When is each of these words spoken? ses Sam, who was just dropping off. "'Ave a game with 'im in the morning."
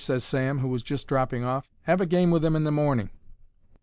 ses 0.03 0.23
Sam, 0.23 0.57
who 0.57 0.67
was 0.67 0.81
just 0.81 1.07
dropping 1.07 1.43
off. 1.43 1.69
"'Ave 1.87 2.03
a 2.05 2.07
game 2.07 2.31
with 2.31 2.43
'im 2.43 2.55
in 2.55 2.63
the 2.63 2.71
morning." 2.71 3.11